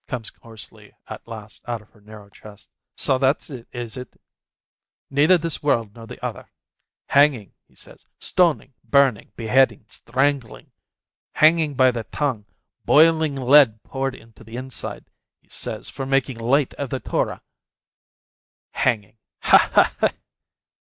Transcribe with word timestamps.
comes 0.07 0.31
hoarsely 0.41 0.91
at 1.09 1.27
last 1.27 1.61
out 1.67 1.79
of 1.79 1.87
her 1.91 2.01
narrow 2.01 2.27
chest. 2.31 2.71
"So 2.95 3.19
that's 3.19 3.51
it, 3.51 3.67
is 3.71 3.97
it? 3.97 4.19
Neither 5.11 5.37
this 5.37 5.61
world 5.61 5.93
nor 5.93 6.07
the 6.07 6.19
other. 6.25 6.49
Hanging, 7.05 7.53
he 7.67 7.75
says, 7.75 8.03
stoning, 8.17 8.73
burning, 8.83 9.31
beheading, 9.35 9.85
strangling, 9.87 10.71
hanging 11.33 11.75
by 11.75 11.91
the 11.91 12.05
tongue, 12.05 12.45
boiling 12.83 13.35
lead 13.35 13.83
poured 13.83 14.15
into 14.15 14.43
the 14.43 14.55
inside, 14.55 15.05
he 15.39 15.49
says 15.49 15.91
â€" 15.91 15.93
for 15.93 16.07
making 16.07 16.39
light 16.39 16.73
of 16.79 16.89
the 16.89 16.99
Torah 16.99 17.35
â€" 17.43 17.43
Hanging) 18.71 19.17
ha, 19.37 19.69
ha, 19.71 19.95
ha!" 19.99 20.09